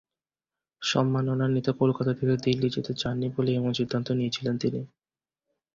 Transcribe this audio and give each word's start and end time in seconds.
সম্মাননা 0.81 1.45
নিতে 1.47 1.71
কলকাতা 1.73 2.11
থেকে 2.13 2.35
দিল্লি 2.45 2.67
যেতে 2.69 2.91
চাননি 2.95 3.27
বলেই 3.35 3.57
এমন 3.57 3.71
সিদ্ধান্ত 3.73 4.07
নিয়েছিলেন 4.11 4.55
তিনি। 4.57 4.81